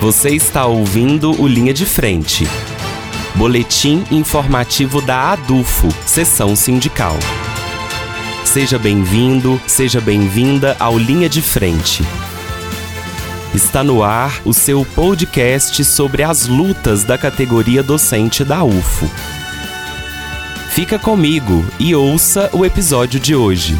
[0.00, 2.46] Você está ouvindo o Linha de Frente.
[3.34, 7.16] Boletim informativo da ADUFO, Sessão Sindical.
[8.44, 12.02] Seja bem-vindo, seja bem-vinda ao Linha de Frente.
[13.54, 19.08] Está no ar o seu podcast sobre as lutas da categoria docente da UFO.
[20.70, 23.78] Fica comigo e ouça o episódio de hoje.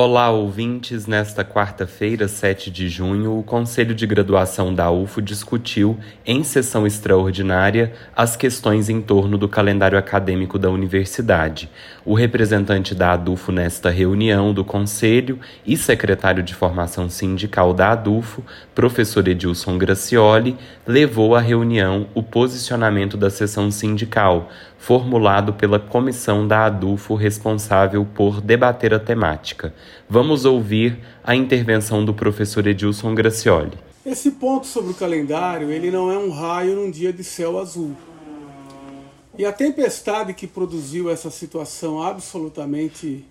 [0.00, 1.08] Olá, ouvintes!
[1.08, 7.92] Nesta quarta-feira, 7 de junho, o Conselho de Graduação da UFO discutiu, em sessão extraordinária,
[8.14, 11.68] as questões em torno do calendário acadêmico da universidade.
[12.04, 18.44] O representante da ADUFO nesta reunião do Conselho e secretário de Formação Sindical da ADUFO,
[18.76, 20.56] professor Edilson Gracioli,
[20.86, 28.40] levou à reunião o posicionamento da sessão sindical, formulado pela comissão da ADUFO responsável por
[28.40, 29.74] debater a temática.
[30.08, 33.76] Vamos ouvir a intervenção do professor Edilson Gracioli.
[34.06, 37.94] Esse ponto sobre o calendário, ele não é um raio num dia de céu azul.
[39.36, 43.24] E a tempestade que produziu essa situação absolutamente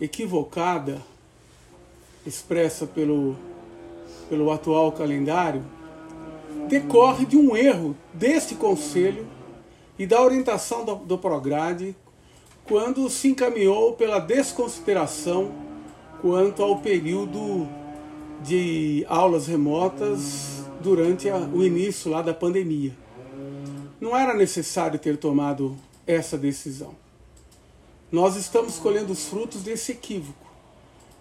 [0.00, 0.98] equivocada,
[2.26, 3.36] expressa pelo,
[4.28, 5.64] pelo atual calendário,
[6.68, 9.26] decorre de um erro deste conselho
[9.98, 11.94] e da orientação do, do Prograde
[12.64, 15.52] quando se encaminhou pela desconsideração
[16.20, 17.66] quanto ao período
[18.42, 22.94] de aulas remotas durante a, o início lá da pandemia.
[24.00, 25.76] Não era necessário ter tomado
[26.06, 26.94] essa decisão.
[28.12, 30.46] Nós estamos colhendo os frutos desse equívoco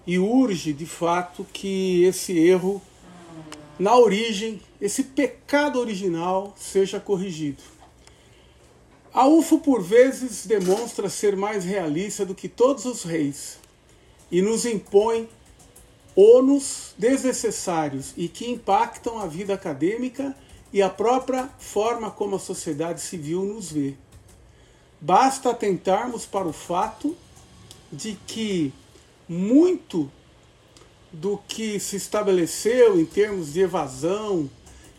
[0.05, 2.81] e urge, de fato, que esse erro,
[3.77, 7.61] na origem, esse pecado original, seja corrigido.
[9.17, 13.57] A UFO, por vezes, demonstra ser mais realista do que todos os reis
[14.31, 15.27] e nos impõe
[16.15, 20.37] ônus desnecessários e que impactam a vida acadêmica
[20.71, 23.95] e a própria forma como a sociedade civil nos vê.
[25.01, 27.17] Basta atentarmos para o fato
[27.91, 28.71] de que
[29.27, 30.11] muito
[31.11, 34.47] do que se estabeleceu em termos de evasão,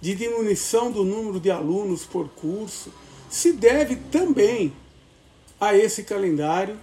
[0.00, 2.92] de diminuição do número de alunos por curso,
[3.28, 4.72] se deve também
[5.60, 6.78] a esse calendário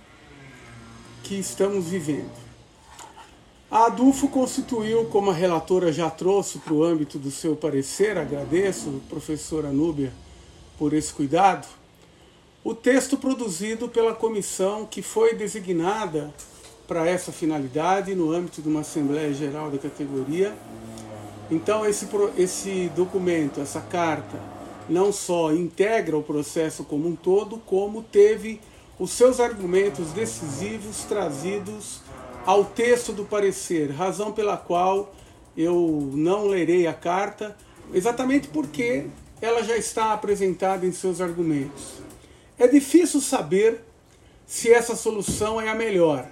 [1.24, 2.46] que estamos vivendo.
[3.70, 9.02] A ADUFO constituiu, como a relatora já trouxe para o âmbito do seu parecer, agradeço,
[9.10, 10.14] professora Núbia,
[10.78, 11.68] por esse cuidado,
[12.64, 16.34] o texto produzido pela comissão que foi designada
[16.88, 20.56] para essa finalidade no âmbito de uma Assembleia Geral da categoria.
[21.50, 22.08] Então, esse,
[22.38, 24.40] esse documento, essa carta,
[24.88, 28.60] não só integra o processo como um todo, como teve
[29.00, 32.02] os seus argumentos decisivos trazidos
[32.46, 35.14] ao texto do parecer, razão pela qual
[35.58, 37.58] eu não lerei a carta,
[37.94, 39.08] exatamente porque
[39.42, 41.96] ela já está apresentada em seus argumentos.
[42.58, 43.82] É difícil saber
[44.46, 46.30] se essa solução é a melhor.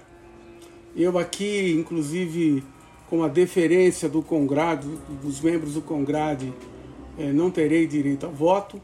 [0.96, 2.62] Eu aqui, inclusive,
[3.10, 4.88] com a deferência do Congrade,
[5.22, 6.73] dos membros do Congrade, eh,
[7.18, 8.80] não terei direito ao voto,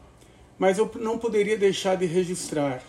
[0.57, 2.83] mas eu não poderia deixar de registrar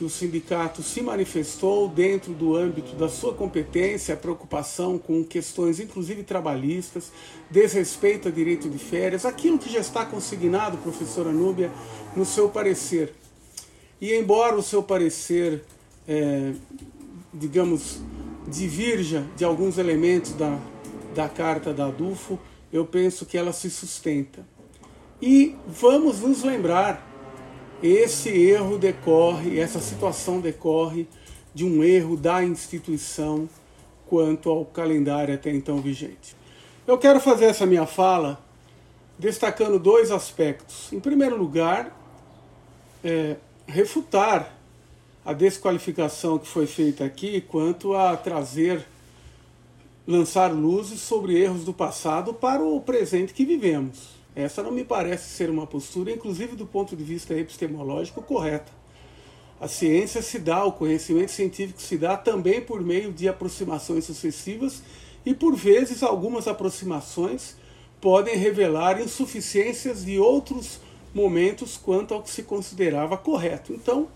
[0.00, 5.78] que o sindicato se manifestou dentro do âmbito da sua competência, a preocupação com questões
[5.78, 7.12] inclusive trabalhistas,
[7.50, 11.70] desrespeito a direito de férias, aquilo que já está consignado, professora Núbia,
[12.16, 13.12] no seu parecer.
[14.00, 15.62] E embora o seu parecer,
[16.08, 16.54] é,
[17.34, 18.00] digamos,
[18.48, 20.58] divirja de alguns elementos da,
[21.14, 22.38] da carta da ADUFO,
[22.72, 24.46] eu penso que ela se sustenta.
[25.22, 27.06] E vamos nos lembrar
[27.82, 31.06] esse erro decorre, essa situação decorre
[31.54, 33.48] de um erro da instituição
[34.06, 36.34] quanto ao calendário até então vigente.
[36.86, 38.42] Eu quero fazer essa minha fala
[39.18, 40.90] destacando dois aspectos.
[40.92, 41.94] Em primeiro lugar,
[43.04, 44.56] é, refutar
[45.24, 48.86] a desqualificação que foi feita aqui quanto a trazer,
[50.06, 54.19] lançar luzes sobre erros do passado para o presente que vivemos.
[54.42, 58.72] Essa não me parece ser uma postura, inclusive do ponto de vista epistemológico, correta.
[59.60, 64.82] A ciência se dá, o conhecimento científico se dá também por meio de aproximações sucessivas
[65.24, 67.56] e, por vezes, algumas aproximações
[68.00, 70.80] podem revelar insuficiências de outros
[71.14, 73.74] momentos quanto ao que se considerava correto.
[73.74, 74.08] Então,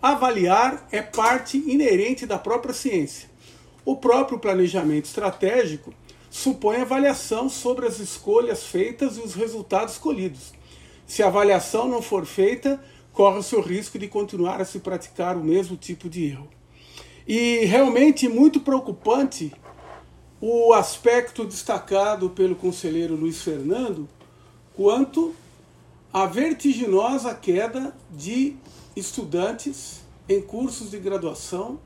[0.00, 3.28] avaliar é parte inerente da própria ciência.
[3.84, 5.92] O próprio planejamento estratégico
[6.32, 10.54] supõe avaliação sobre as escolhas feitas e os resultados colhidos.
[11.06, 12.82] Se a avaliação não for feita,
[13.12, 16.48] corre-se o risco de continuar a se praticar o mesmo tipo de erro.
[17.28, 19.52] E realmente muito preocupante
[20.40, 24.08] o aspecto destacado pelo conselheiro Luiz Fernando
[24.74, 25.34] quanto
[26.10, 28.56] à vertiginosa queda de
[28.96, 31.78] estudantes em cursos de graduação,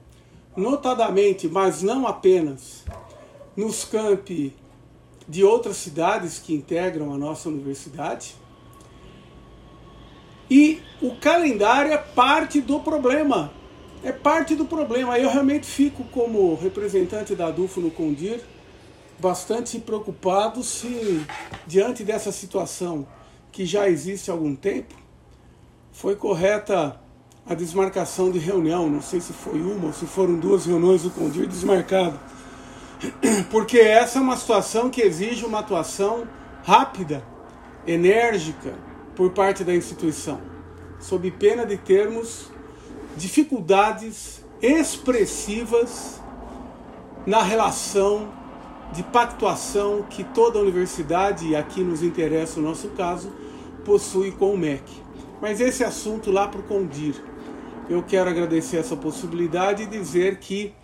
[0.57, 2.85] notadamente, mas não apenas,
[3.57, 4.55] nos campi
[5.29, 8.37] de outras cidades que integram a nossa universidade.
[10.49, 13.53] E o calendário é parte do problema.
[14.05, 15.19] É parte do problema.
[15.19, 18.41] Eu realmente fico, como representante da ADUFO no Condir,
[19.19, 21.27] bastante preocupado se,
[21.67, 23.07] diante dessa situação
[23.51, 24.95] que já existe há algum tempo,
[25.91, 27.01] foi correta
[27.45, 28.89] a desmarcação de reunião.
[28.89, 32.21] Não sei se foi uma ou se foram duas reuniões do Condir desmarcado.
[33.51, 36.27] Porque essa é uma situação que exige uma atuação
[36.65, 37.23] rápida,
[37.87, 38.75] enérgica,
[39.15, 40.41] por parte da instituição,
[41.01, 42.51] sob pena de termos
[43.17, 46.21] dificuldades expressivas
[47.27, 48.29] na relação
[48.93, 53.33] de pactuação que toda universidade, e aqui nos interessa o nosso caso,
[53.85, 54.85] possui com o MEC.
[55.41, 57.15] Mas esse assunto lá para o Condir.
[57.89, 60.75] Eu quero agradecer essa possibilidade e dizer que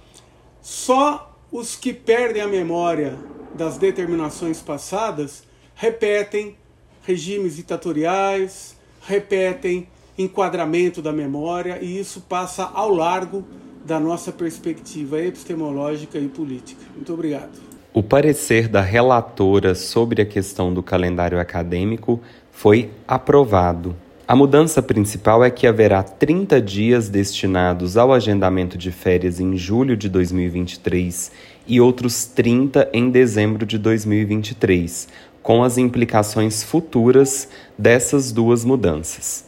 [0.60, 3.14] só os que perdem a memória
[3.54, 5.44] das determinações passadas
[5.74, 6.56] repetem
[7.02, 13.44] regimes ditatoriais, repetem enquadramento da memória e isso passa ao largo
[13.84, 16.82] da nossa perspectiva epistemológica e política.
[16.94, 17.60] Muito obrigado.
[17.92, 22.20] O parecer da relatora sobre a questão do calendário acadêmico
[22.50, 23.94] foi aprovado.
[24.26, 29.96] A mudança principal é que haverá 30 dias destinados ao agendamento de férias em julho
[29.96, 31.32] de 2023
[31.66, 35.08] e outros 30 em dezembro de 2023,
[35.42, 39.44] com as implicações futuras dessas duas mudanças.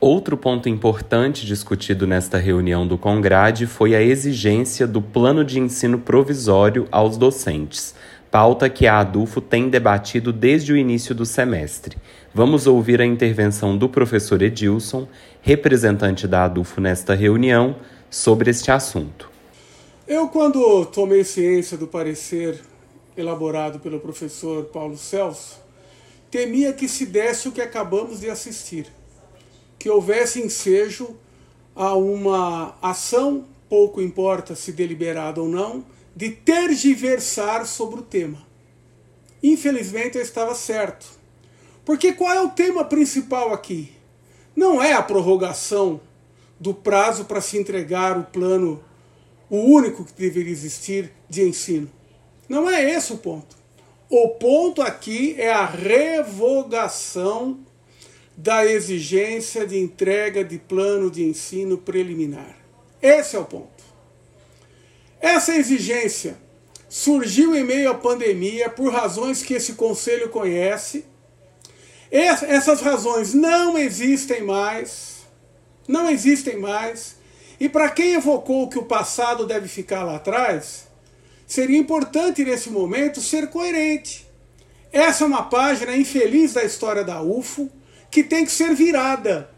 [0.00, 5.98] Outro ponto importante discutido nesta reunião do Congrade foi a exigência do plano de ensino
[5.98, 7.94] provisório aos docentes,
[8.30, 11.96] pauta que a ADUFO tem debatido desde o início do semestre.
[12.38, 15.08] Vamos ouvir a intervenção do professor Edilson,
[15.42, 17.74] representante da ADUFO nesta reunião,
[18.08, 19.28] sobre este assunto.
[20.06, 22.60] Eu, quando tomei ciência do parecer
[23.16, 25.60] elaborado pelo professor Paulo Celso,
[26.30, 28.86] temia que se desse o que acabamos de assistir
[29.76, 31.16] que houvesse ensejo
[31.74, 38.46] a uma ação, pouco importa se deliberada ou não, de tergiversar sobre o tema.
[39.42, 41.18] Infelizmente eu estava certo.
[41.88, 43.90] Porque qual é o tema principal aqui?
[44.54, 45.98] Não é a prorrogação
[46.60, 48.84] do prazo para se entregar o plano,
[49.48, 51.90] o único que deveria existir de ensino.
[52.46, 53.56] Não é esse o ponto.
[54.10, 57.58] O ponto aqui é a revogação
[58.36, 62.54] da exigência de entrega de plano de ensino preliminar.
[63.00, 63.82] Esse é o ponto.
[65.18, 66.36] Essa exigência
[66.86, 71.07] surgiu em meio à pandemia por razões que esse conselho conhece.
[72.10, 75.26] Essas razões não existem mais.
[75.86, 77.16] Não existem mais.
[77.60, 80.86] E para quem evocou que o passado deve ficar lá atrás,
[81.46, 84.28] seria importante nesse momento ser coerente.
[84.92, 87.70] Essa é uma página infeliz da história da UFO,
[88.10, 89.50] que tem que ser virada.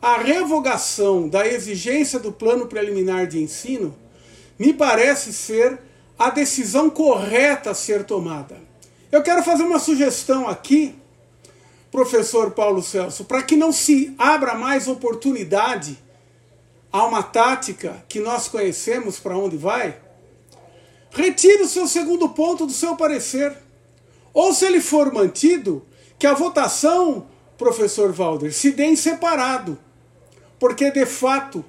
[0.00, 3.94] A revogação da exigência do plano preliminar de ensino
[4.58, 5.78] me parece ser
[6.18, 8.56] a decisão correta a ser tomada.
[9.10, 10.94] Eu quero fazer uma sugestão aqui,
[11.90, 15.98] professor Paulo Celso, para que não se abra mais oportunidade
[16.92, 19.98] a uma tática que nós conhecemos para onde vai.
[21.10, 23.56] Retire o seu segundo ponto do seu parecer.
[24.32, 25.84] Ou se ele for mantido,
[26.18, 27.26] que a votação
[27.58, 29.76] professor Valder, se deem separado.
[30.58, 31.64] Porque, de fato,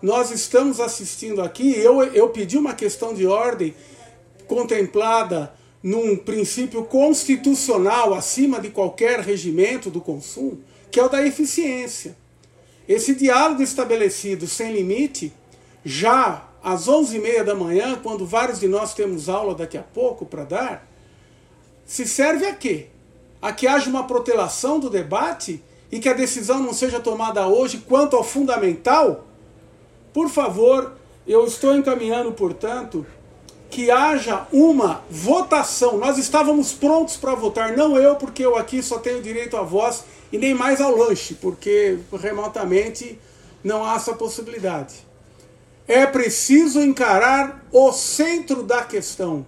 [0.00, 3.74] nós estamos assistindo aqui, eu, eu pedi uma questão de ordem
[4.46, 5.52] contemplada
[5.84, 10.58] num princípio constitucional acima de qualquer regimento do consumo,
[10.90, 12.16] que é o da eficiência.
[12.88, 15.32] Esse diálogo estabelecido sem limite,
[15.84, 20.44] já às 11h30 da manhã, quando vários de nós temos aula daqui a pouco para
[20.44, 20.90] dar,
[21.84, 22.88] se serve a quê?
[23.44, 25.62] a que haja uma protelação do debate
[25.92, 29.26] e que a decisão não seja tomada hoje quanto ao fundamental?
[30.14, 30.94] Por favor,
[31.26, 33.04] eu estou encaminhando, portanto,
[33.74, 35.98] que haja uma votação.
[35.98, 40.04] Nós estávamos prontos para votar, não eu, porque eu aqui só tenho direito à voz
[40.30, 43.18] e nem mais ao lanche, porque remotamente
[43.64, 44.94] não há essa possibilidade.
[45.88, 49.44] É preciso encarar o centro da questão.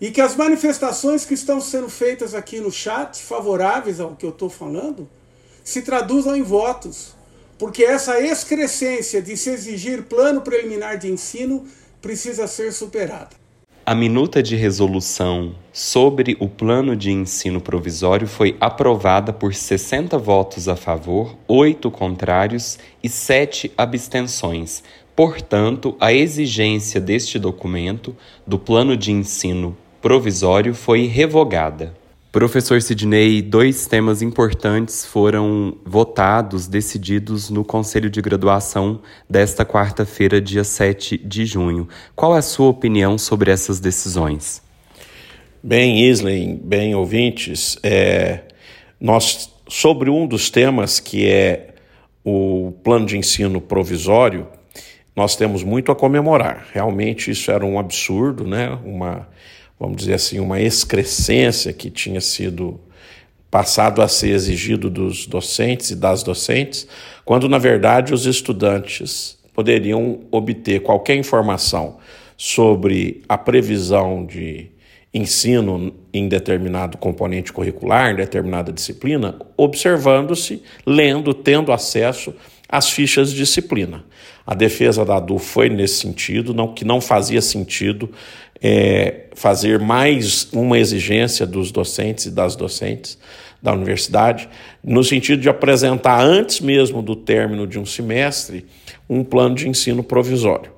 [0.00, 4.30] E que as manifestações que estão sendo feitas aqui no chat, favoráveis ao que eu
[4.30, 5.08] estou falando,
[5.62, 7.14] se traduzam em votos.
[7.60, 11.64] Porque essa excrescência de se exigir plano preliminar de ensino
[12.00, 13.36] precisa ser superada.
[13.84, 20.68] A minuta de resolução sobre o plano de ensino provisório foi aprovada por 60 votos
[20.68, 24.82] a favor, 8 contrários e 7 abstenções.
[25.16, 28.14] Portanto, a exigência deste documento,
[28.46, 31.96] do plano de ensino provisório, foi revogada.
[32.30, 40.62] Professor Sidney, dois temas importantes foram votados, decididos no Conselho de Graduação desta quarta-feira, dia
[40.62, 41.88] 7 de junho.
[42.14, 44.62] Qual é a sua opinião sobre essas decisões?
[45.62, 48.40] Bem, Isley, bem, ouvintes, é,
[49.00, 51.76] nós, sobre um dos temas que é
[52.22, 54.46] o plano de ensino provisório,
[55.16, 56.66] nós temos muito a comemorar.
[56.74, 58.78] Realmente isso era um absurdo, né?
[58.84, 59.26] uma
[59.78, 62.80] vamos dizer assim, uma excrescência que tinha sido
[63.50, 66.86] passado a ser exigido dos docentes e das docentes,
[67.24, 71.96] quando na verdade os estudantes poderiam obter qualquer informação
[72.36, 74.70] sobre a previsão de
[75.12, 82.34] ensino em determinado componente curricular, em determinada disciplina, observando-se, lendo, tendo acesso
[82.68, 84.04] às fichas de disciplina.
[84.46, 88.10] A defesa da ADU foi nesse sentido, não, que não fazia sentido
[88.62, 93.18] é, fazer mais uma exigência dos docentes e das docentes
[93.62, 94.48] da universidade,
[94.82, 98.66] no sentido de apresentar antes mesmo do término de um semestre
[99.08, 100.70] um plano de ensino provisório,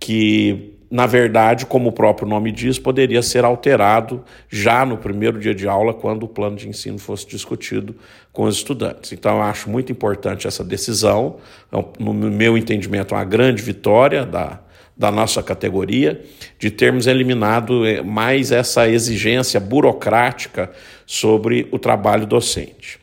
[0.00, 5.54] que na verdade, como o próprio nome diz, poderia ser alterado já no primeiro dia
[5.54, 7.96] de aula, quando o plano de ensino fosse discutido
[8.32, 9.12] com os estudantes.
[9.12, 11.38] Então, eu acho muito importante essa decisão.
[11.72, 14.60] É no meu entendimento, uma grande vitória da,
[14.96, 16.22] da nossa categoria,
[16.58, 20.70] de termos eliminado eh, mais essa exigência burocrática
[21.04, 22.98] sobre o trabalho docente.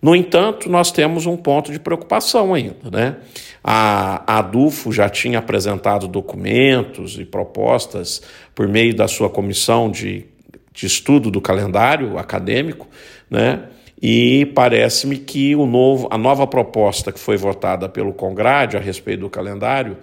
[0.00, 2.90] No entanto, nós temos um ponto de preocupação ainda.
[2.90, 3.16] Né?
[3.64, 8.22] A, ADUFO já tinha apresentado documentos e propostas
[8.54, 10.26] por meio da sua comissão de,
[10.72, 12.86] de estudo do calendário acadêmico,
[13.28, 13.64] né?
[14.00, 19.20] e parece-me que o novo, a nova proposta que foi votada pelo Congrade a respeito
[19.20, 19.96] do calendário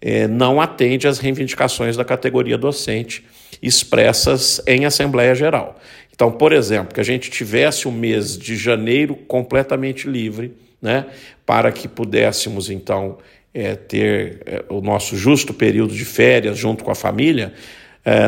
[0.00, 3.24] é, não atende às reivindicações da categoria docente
[3.62, 5.78] expressas em Assembleia Geral.
[6.14, 11.06] Então, por exemplo, que a gente tivesse o mês de janeiro completamente livre, né,
[11.44, 13.18] para que pudéssemos, então,
[13.52, 17.52] é, ter é, o nosso justo período de férias junto com a família,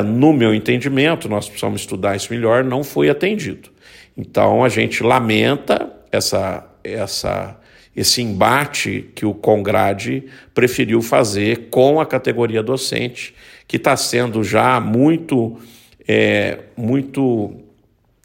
[0.05, 3.71] no meu entendimento, nós precisamos estudar isso melhor, não foi atendido.
[4.17, 7.57] Então, a gente lamenta essa, essa
[7.95, 13.35] esse embate que o Congrade preferiu fazer com a categoria docente,
[13.69, 15.59] que está sendo já muito,
[16.09, 17.55] é, muito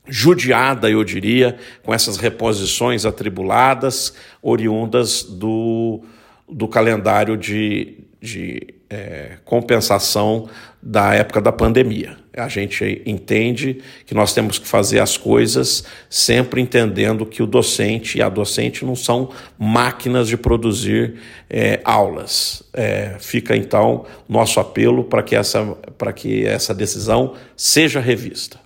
[0.08, 6.02] judiada, eu diria, com essas reposições atribuladas, oriundas do,
[6.48, 10.48] do calendário de, de é, compensação
[10.82, 12.18] da época da pandemia.
[12.38, 18.20] A gente entende que nós temos que fazer as coisas sempre entendendo que o docente
[18.20, 21.16] e a docente não são máquinas de produzir
[21.50, 22.62] é, aulas.
[22.74, 25.76] É, fica então nosso apelo para que, essa,
[26.16, 28.60] que essa decisão seja revista.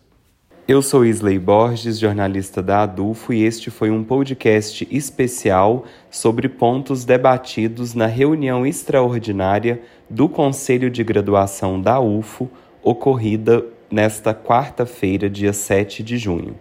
[0.67, 7.03] Eu sou Isley Borges, jornalista da Adulfo, e este foi um podcast especial sobre pontos
[7.03, 12.49] debatidos na reunião extraordinária do Conselho de Graduação da UFO,
[12.83, 16.55] ocorrida nesta quarta-feira, dia 7 de junho.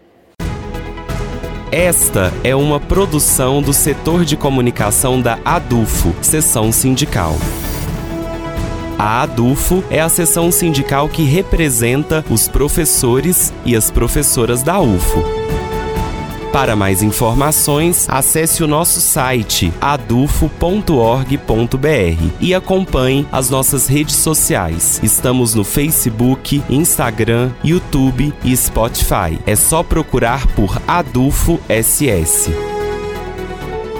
[1.72, 7.34] Esta é uma produção do setor de comunicação da ADUFO, seção sindical.
[8.98, 15.60] A ADUFO é a seção sindical que representa os professores e as professoras da UFO.
[16.52, 21.30] Para mais informações, acesse o nosso site adufo.org.br
[22.40, 25.00] e acompanhe as nossas redes sociais.
[25.00, 29.38] Estamos no Facebook, Instagram, YouTube e Spotify.
[29.47, 32.50] É só procurar por Adufo SS.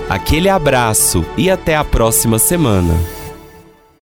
[0.09, 3.20] Aquele abraço e até a próxima semana.